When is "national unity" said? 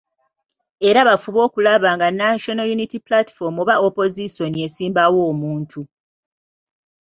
2.21-2.97